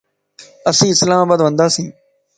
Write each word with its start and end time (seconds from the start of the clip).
اسين 0.69 0.89
اسلام 0.95 1.19
آباد 1.25 1.39
ونداسين 1.41 1.87